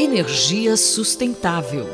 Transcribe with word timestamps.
Energia 0.00 0.76
sustentável. 0.76 1.84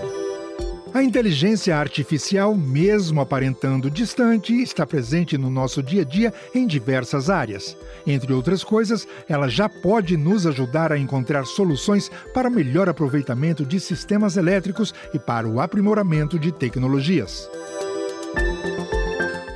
A 0.92 1.02
inteligência 1.02 1.74
artificial, 1.74 2.54
mesmo 2.54 3.22
aparentando 3.22 3.90
distante, 3.90 4.52
está 4.60 4.86
presente 4.86 5.38
no 5.38 5.48
nosso 5.48 5.82
dia 5.82 6.02
a 6.02 6.04
dia 6.04 6.34
em 6.54 6.66
diversas 6.66 7.30
áreas. 7.30 7.74
Entre 8.06 8.30
outras 8.30 8.62
coisas, 8.62 9.08
ela 9.26 9.48
já 9.48 9.70
pode 9.70 10.18
nos 10.18 10.46
ajudar 10.46 10.92
a 10.92 10.98
encontrar 10.98 11.46
soluções 11.46 12.10
para 12.34 12.50
melhor 12.50 12.90
aproveitamento 12.90 13.64
de 13.64 13.80
sistemas 13.80 14.36
elétricos 14.36 14.92
e 15.14 15.18
para 15.18 15.48
o 15.48 15.58
aprimoramento 15.58 16.38
de 16.38 16.52
tecnologias. 16.52 17.48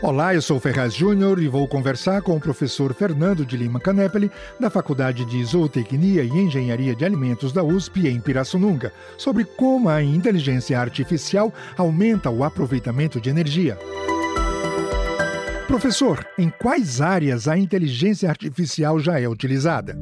Olá, 0.09 0.35
eu 0.35 0.41
sou 0.41 0.59
Ferraz 0.59 0.95
Júnior 0.95 1.39
e 1.39 1.49
vou 1.49 1.69
conversar 1.69 2.23
com 2.23 2.35
o 2.35 2.41
professor 2.41 2.95
Fernando 2.95 3.45
de 3.45 3.59
Lima 3.59 3.79
Canepeli, 3.79 4.31
da 4.59 4.71
Faculdade 4.71 5.23
de 5.27 5.45
Zootecnia 5.45 6.25
e 6.25 6.31
Engenharia 6.31 6.95
de 6.95 7.05
Alimentos 7.05 7.53
da 7.53 7.63
USP 7.63 8.09
em 8.09 8.19
Pirassununga, 8.19 8.91
sobre 9.19 9.45
como 9.45 9.91
a 9.91 10.03
inteligência 10.03 10.81
artificial 10.81 11.53
aumenta 11.77 12.31
o 12.31 12.43
aproveitamento 12.43 13.21
de 13.21 13.29
energia. 13.29 13.79
Professor, 15.67 16.27
em 16.39 16.49
quais 16.49 17.03
áreas 17.03 17.47
a 17.47 17.59
inteligência 17.59 18.31
artificial 18.31 18.99
já 18.99 19.21
é 19.21 19.29
utilizada? 19.29 19.95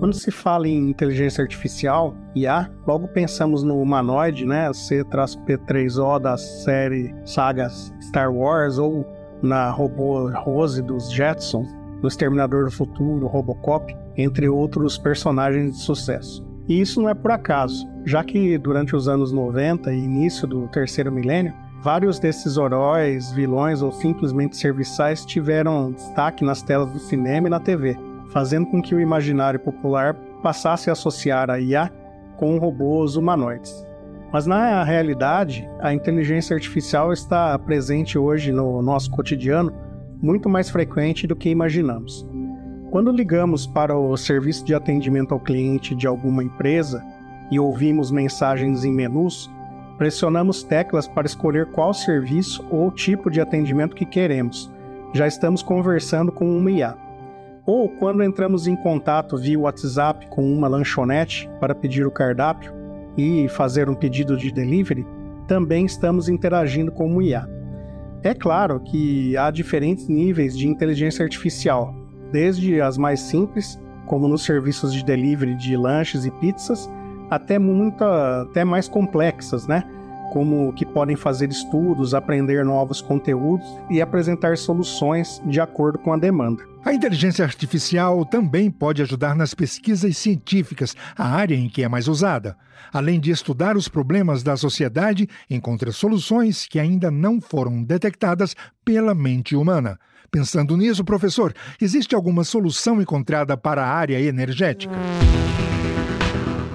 Quando 0.00 0.14
se 0.14 0.30
fala 0.30 0.66
em 0.66 0.88
inteligência 0.88 1.42
artificial, 1.42 2.16
IA, 2.34 2.70
logo 2.86 3.06
pensamos 3.08 3.62
no 3.62 3.82
humanoide, 3.82 4.46
né? 4.46 4.72
C-P3O 4.72 6.18
da 6.18 6.38
série 6.38 7.14
sagas 7.26 7.92
Star 8.00 8.34
Wars 8.34 8.78
ou 8.78 9.06
na 9.42 9.68
robô 9.70 10.30
Rose 10.30 10.80
dos 10.80 11.12
Jetsons, 11.12 11.68
no 12.00 12.08
Exterminador 12.08 12.64
do 12.64 12.70
Futuro, 12.70 13.26
Robocop, 13.26 13.94
entre 14.16 14.48
outros 14.48 14.96
personagens 14.96 15.72
de 15.72 15.82
sucesso. 15.82 16.42
E 16.66 16.80
isso 16.80 17.02
não 17.02 17.10
é 17.10 17.14
por 17.14 17.30
acaso, 17.30 17.86
já 18.06 18.24
que 18.24 18.56
durante 18.56 18.96
os 18.96 19.06
anos 19.06 19.32
90 19.32 19.92
e 19.92 19.98
início 19.98 20.48
do 20.48 20.66
terceiro 20.68 21.12
milênio, 21.12 21.52
vários 21.82 22.18
desses 22.18 22.56
heróis, 22.56 23.32
vilões 23.32 23.82
ou 23.82 23.92
simplesmente 23.92 24.56
serviçais 24.56 25.26
tiveram 25.26 25.92
destaque 25.92 26.42
nas 26.42 26.62
telas 26.62 26.90
do 26.90 26.98
cinema 26.98 27.48
e 27.48 27.50
na 27.50 27.60
TV 27.60 27.98
fazendo 28.32 28.66
com 28.66 28.80
que 28.80 28.94
o 28.94 29.00
imaginário 29.00 29.60
popular 29.60 30.14
passasse 30.42 30.88
a 30.88 30.92
associar 30.92 31.50
a 31.50 31.60
IA 31.60 31.90
com 32.36 32.58
robôs 32.58 33.16
humanoides. 33.16 33.86
Mas 34.32 34.46
na 34.46 34.82
realidade, 34.84 35.68
a 35.80 35.92
inteligência 35.92 36.54
artificial 36.54 37.12
está 37.12 37.58
presente 37.58 38.16
hoje 38.16 38.52
no 38.52 38.80
nosso 38.80 39.10
cotidiano 39.10 39.72
muito 40.22 40.48
mais 40.48 40.70
frequente 40.70 41.26
do 41.26 41.34
que 41.34 41.48
imaginamos. 41.48 42.26
Quando 42.90 43.12
ligamos 43.12 43.66
para 43.66 43.96
o 43.96 44.16
serviço 44.16 44.64
de 44.64 44.74
atendimento 44.74 45.32
ao 45.32 45.40
cliente 45.40 45.94
de 45.94 46.06
alguma 46.06 46.42
empresa 46.42 47.04
e 47.50 47.58
ouvimos 47.58 48.10
mensagens 48.10 48.84
em 48.84 48.92
menus, 48.92 49.50
pressionamos 49.96 50.62
teclas 50.62 51.06
para 51.06 51.26
escolher 51.26 51.66
qual 51.66 51.92
serviço 51.92 52.64
ou 52.70 52.90
tipo 52.90 53.30
de 53.30 53.40
atendimento 53.40 53.96
que 53.96 54.06
queremos. 54.06 54.72
Já 55.12 55.26
estamos 55.26 55.62
conversando 55.62 56.30
com 56.32 56.56
uma 56.56 56.70
IA. 56.70 56.96
Ou 57.72 57.88
quando 57.88 58.24
entramos 58.24 58.66
em 58.66 58.74
contato 58.74 59.36
via 59.36 59.56
WhatsApp 59.56 60.26
com 60.28 60.42
uma 60.42 60.66
lanchonete 60.66 61.48
para 61.60 61.72
pedir 61.72 62.04
o 62.04 62.10
cardápio 62.10 62.72
e 63.16 63.48
fazer 63.50 63.88
um 63.88 63.94
pedido 63.94 64.36
de 64.36 64.50
delivery, 64.50 65.06
também 65.46 65.86
estamos 65.86 66.28
interagindo 66.28 66.90
com 66.90 67.14
o 67.14 67.22
IA. 67.22 67.48
É 68.24 68.34
claro 68.34 68.80
que 68.80 69.36
há 69.36 69.52
diferentes 69.52 70.08
níveis 70.08 70.58
de 70.58 70.66
inteligência 70.66 71.22
artificial, 71.22 71.94
desde 72.32 72.80
as 72.80 72.98
mais 72.98 73.20
simples, 73.20 73.80
como 74.04 74.26
nos 74.26 74.42
serviços 74.42 74.92
de 74.92 75.04
delivery 75.04 75.54
de 75.54 75.76
lanches 75.76 76.24
e 76.24 76.30
pizzas, 76.32 76.90
até 77.30 77.56
muita, 77.56 78.42
até 78.42 78.64
mais 78.64 78.88
complexas, 78.88 79.68
né? 79.68 79.84
Como 80.30 80.72
que 80.72 80.86
podem 80.86 81.16
fazer 81.16 81.50
estudos, 81.50 82.14
aprender 82.14 82.64
novos 82.64 83.00
conteúdos 83.00 83.66
e 83.90 84.00
apresentar 84.00 84.56
soluções 84.56 85.42
de 85.44 85.60
acordo 85.60 85.98
com 85.98 86.12
a 86.12 86.16
demanda. 86.16 86.64
A 86.84 86.94
inteligência 86.94 87.44
artificial 87.44 88.24
também 88.24 88.70
pode 88.70 89.02
ajudar 89.02 89.36
nas 89.36 89.52
pesquisas 89.52 90.16
científicas, 90.16 90.96
a 91.16 91.28
área 91.28 91.54
em 91.54 91.68
que 91.68 91.82
é 91.82 91.88
mais 91.88 92.08
usada. 92.08 92.56
Além 92.92 93.20
de 93.20 93.30
estudar 93.30 93.76
os 93.76 93.88
problemas 93.88 94.42
da 94.42 94.56
sociedade, 94.56 95.28
encontra 95.48 95.92
soluções 95.92 96.66
que 96.66 96.78
ainda 96.78 97.10
não 97.10 97.40
foram 97.40 97.82
detectadas 97.82 98.56
pela 98.84 99.14
mente 99.14 99.54
humana. 99.54 99.98
Pensando 100.30 100.76
nisso, 100.76 101.04
professor, 101.04 101.52
existe 101.80 102.14
alguma 102.14 102.44
solução 102.44 103.02
encontrada 103.02 103.56
para 103.56 103.84
a 103.84 103.88
área 103.88 104.20
energética? 104.20 104.94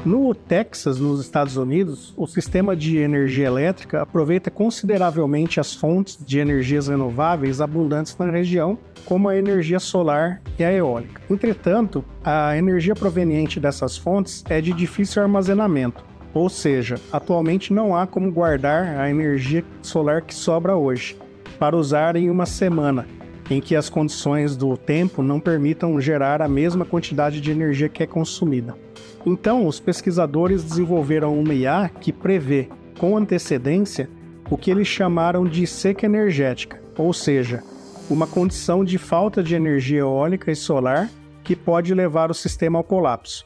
No 0.06 0.36
Texas, 0.36 1.00
nos 1.00 1.20
Estados 1.20 1.58
Unidos, 1.58 2.14
o 2.16 2.28
sistema 2.28 2.76
de 2.76 2.98
energia 2.98 3.48
elétrica 3.48 4.04
aproveita 4.04 4.52
consideravelmente 4.52 5.60
as 5.60 5.74
fontes 5.74 6.20
de 6.24 6.38
energias 6.38 6.88
renováveis 6.88 7.60
abundantes 7.60 8.16
na 8.16 8.30
região, 8.30 8.78
como 9.04 9.28
a 9.28 9.36
energia 9.36 9.80
solar 9.80 10.44
e 10.60 10.64
a 10.64 10.72
eólica. 10.72 11.24
Entretanto, 11.28 12.06
a 12.24 12.56
energia 12.56 12.94
proveniente 12.94 13.60
dessas 13.60 13.98
fontes 13.98 14.44
é 14.48 14.62
de 14.62 14.74
difícil 14.74 15.24
armazenamento, 15.24 16.06
ou 16.36 16.50
seja, 16.50 17.02
atualmente 17.12 17.74
não 17.74 17.96
há 17.96 18.06
como 18.06 18.32
guardar 18.32 19.00
a 19.00 19.10
energia 19.10 19.66
solar 19.82 20.22
que 20.22 20.36
sobra 20.36 20.76
hoje 20.76 21.18
para 21.58 21.76
usar 21.76 22.16
em 22.16 22.30
uma 22.30 22.46
semana, 22.46 23.08
em 23.50 23.60
que 23.60 23.76
as 23.76 23.90
condições 23.90 24.56
do 24.56 24.78
tempo 24.78 25.24
não 25.24 25.40
permitam 25.40 26.00
gerar 26.00 26.44
a 26.44 26.48
mesma 26.48 26.86
quantidade 26.86 27.42
de 27.42 27.50
energia 27.50 27.90
que 27.90 28.04
é 28.04 28.08
consumida. 28.08 28.85
Então, 29.26 29.68
os 29.68 29.80
pesquisadores 29.80 30.64
desenvolveram 30.64 31.38
uma 31.40 31.54
IA 31.54 31.90
que 31.90 32.14
prevê, 32.14 32.70
com 32.98 33.18
antecedência, 33.18 34.10
o 34.50 34.58
que 34.58 34.70
eles 34.70 34.88
chamaram 34.88 35.46
de 35.46 35.66
seca 35.66 36.06
energética, 36.06 36.82
ou 36.98 37.12
seja, 37.12 37.64
uma 38.10 38.28
condição 38.28 38.86
de 38.86 38.98
falta 38.98 39.42
de 39.42 39.56
energia 39.56 40.00
eólica 40.00 40.52
e 40.52 40.56
solar 40.56 41.10
que 41.44 41.56
pode 41.56 41.94
levar 41.94 42.30
o 42.30 42.34
sistema 42.34 42.78
ao 42.80 42.84
colapso. 42.84 43.44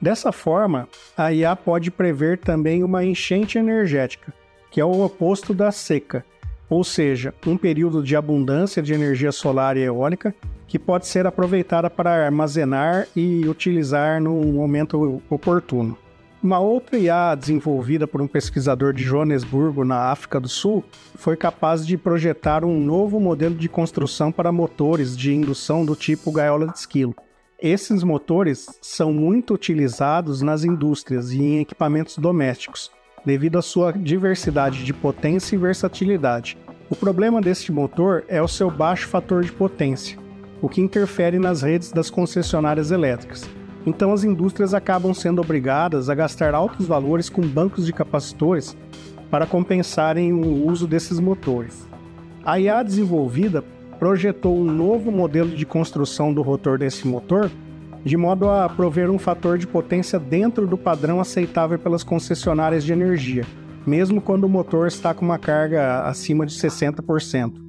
Dessa 0.00 0.32
forma, 0.32 0.88
a 1.16 1.32
IA 1.32 1.54
pode 1.54 1.90
prever 1.90 2.38
também 2.38 2.82
uma 2.82 3.04
enchente 3.04 3.56
energética, 3.58 4.32
que 4.70 4.80
é 4.80 4.84
o 4.84 5.04
oposto 5.04 5.54
da 5.54 5.70
seca, 5.70 6.24
ou 6.72 6.82
seja, 6.82 7.34
um 7.46 7.54
período 7.54 8.02
de 8.02 8.16
abundância 8.16 8.82
de 8.82 8.94
energia 8.94 9.30
solar 9.30 9.76
e 9.76 9.80
eólica 9.80 10.34
que 10.66 10.78
pode 10.78 11.06
ser 11.06 11.26
aproveitada 11.26 11.90
para 11.90 12.24
armazenar 12.24 13.06
e 13.14 13.46
utilizar 13.46 14.22
no 14.22 14.40
momento 14.40 15.22
oportuno. 15.28 15.98
Uma 16.42 16.60
outra 16.60 16.98
IA 16.98 17.34
desenvolvida 17.34 18.08
por 18.08 18.22
um 18.22 18.26
pesquisador 18.26 18.94
de 18.94 19.02
Joanesburgo, 19.02 19.84
na 19.84 20.10
África 20.10 20.40
do 20.40 20.48
Sul, 20.48 20.82
foi 21.14 21.36
capaz 21.36 21.86
de 21.86 21.98
projetar 21.98 22.64
um 22.64 22.80
novo 22.80 23.20
modelo 23.20 23.54
de 23.54 23.68
construção 23.68 24.32
para 24.32 24.50
motores 24.50 25.14
de 25.14 25.34
indução 25.34 25.84
do 25.84 25.94
tipo 25.94 26.32
gaiola 26.32 26.68
de 26.68 26.78
esquilo. 26.78 27.14
Esses 27.60 28.02
motores 28.02 28.66
são 28.80 29.12
muito 29.12 29.52
utilizados 29.52 30.40
nas 30.40 30.64
indústrias 30.64 31.32
e 31.32 31.42
em 31.42 31.60
equipamentos 31.60 32.16
domésticos, 32.16 32.90
devido 33.24 33.58
à 33.58 33.62
sua 33.62 33.92
diversidade 33.92 34.84
de 34.84 34.92
potência 34.92 35.54
e 35.54 35.58
versatilidade. 35.58 36.56
O 36.90 36.96
problema 36.96 37.40
deste 37.40 37.72
motor 37.72 38.24
é 38.28 38.42
o 38.42 38.48
seu 38.48 38.70
baixo 38.70 39.08
fator 39.08 39.42
de 39.42 39.52
potência, 39.52 40.18
o 40.60 40.68
que 40.68 40.80
interfere 40.80 41.38
nas 41.38 41.62
redes 41.62 41.90
das 41.90 42.10
concessionárias 42.10 42.90
elétricas. 42.90 43.48
Então 43.86 44.12
as 44.12 44.24
indústrias 44.24 44.74
acabam 44.74 45.12
sendo 45.14 45.40
obrigadas 45.40 46.08
a 46.08 46.14
gastar 46.14 46.54
altos 46.54 46.86
valores 46.86 47.28
com 47.28 47.42
bancos 47.42 47.86
de 47.86 47.92
capacitores 47.92 48.76
para 49.30 49.46
compensarem 49.46 50.32
o 50.32 50.66
uso 50.66 50.86
desses 50.86 51.18
motores. 51.18 51.88
A 52.44 52.60
IA 52.60 52.82
desenvolvida 52.82 53.64
projetou 53.98 54.58
um 54.58 54.64
novo 54.64 55.10
modelo 55.10 55.50
de 55.50 55.64
construção 55.64 56.34
do 56.34 56.42
rotor 56.42 56.76
desse 56.76 57.06
motor, 57.06 57.50
de 58.04 58.16
modo 58.16 58.48
a 58.48 58.68
prover 58.68 59.10
um 59.10 59.18
fator 59.18 59.56
de 59.58 59.66
potência 59.66 60.18
dentro 60.18 60.66
do 60.66 60.76
padrão 60.76 61.20
aceitável 61.20 61.78
pelas 61.78 62.02
concessionárias 62.02 62.84
de 62.84 62.92
energia, 62.92 63.44
mesmo 63.86 64.20
quando 64.20 64.44
o 64.44 64.48
motor 64.48 64.86
está 64.88 65.14
com 65.14 65.24
uma 65.24 65.38
carga 65.38 66.02
acima 66.02 66.44
de 66.44 66.54
60%. 66.54 67.60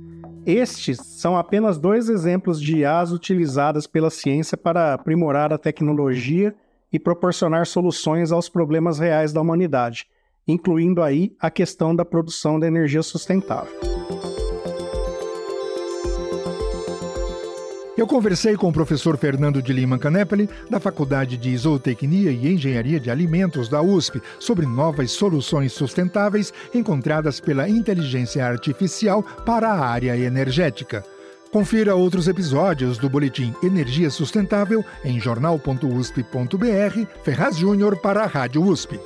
Estes 0.46 0.98
são 0.98 1.38
apenas 1.38 1.78
dois 1.78 2.10
exemplos 2.10 2.62
de 2.62 2.80
IAs 2.80 3.12
utilizadas 3.12 3.88
pela 3.88 4.10
ciência 4.10 4.58
para 4.58 4.94
aprimorar 4.94 5.54
a 5.54 5.58
tecnologia 5.58 6.54
e 6.92 7.00
proporcionar 7.00 7.66
soluções 7.66 8.32
aos 8.32 8.50
problemas 8.50 9.00
reais 9.00 9.32
da 9.32 9.42
humanidade, 9.42 10.06
incluindo 10.48 11.02
aí 11.02 11.34
a 11.40 11.50
questão 11.50 11.96
da 11.96 12.04
produção 12.04 12.60
de 12.60 12.68
energia 12.68 13.02
sustentável. 13.02 13.93
Eu 17.96 18.08
conversei 18.08 18.56
com 18.56 18.70
o 18.70 18.74
professor 18.74 19.18
Fernando 19.18 19.62
de 19.62 19.72
Lima 19.72 20.00
Canepeli, 20.00 20.50
da 20.68 20.80
Faculdade 20.80 21.38
de 21.38 21.56
Zootecnia 21.56 22.32
e 22.32 22.52
Engenharia 22.52 23.00
de 23.00 23.12
Alimentos 23.12 23.70
da 23.70 23.84
USP, 23.84 24.20
sobre 24.40 24.66
novas 24.66 25.12
soluções 25.12 25.74
sustentáveis 25.74 26.52
encontradas 26.74 27.40
pela 27.40 27.70
inteligência 27.70 28.44
artificial 28.46 29.22
para 29.22 29.70
a 29.70 29.86
área 29.88 30.18
energética. 30.18 31.06
Confira 31.52 31.96
outros 31.96 32.28
episódios 32.28 32.98
do 32.98 33.08
Boletim 33.08 33.54
Energia 33.62 34.10
Sustentável 34.10 34.84
em 35.06 35.20
jornal.usp.br, 35.20 37.06
Ferraz 37.24 37.58
Júnior 37.58 37.98
para 37.98 38.24
a 38.24 38.26
Rádio 38.26 38.64
USP. 38.64 39.00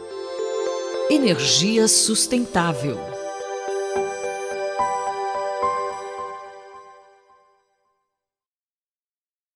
Energia 1.09 1.89
Sustentável. 1.89 3.16